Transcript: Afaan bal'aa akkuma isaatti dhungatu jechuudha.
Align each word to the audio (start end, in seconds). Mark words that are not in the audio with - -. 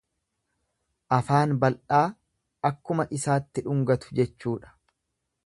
Afaan 1.17 1.53
bal'aa 1.65 2.01
akkuma 2.71 3.07
isaatti 3.19 3.67
dhungatu 3.69 4.19
jechuudha. 4.23 4.75